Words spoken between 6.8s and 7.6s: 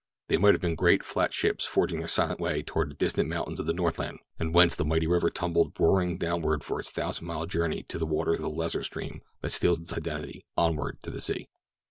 thousand mile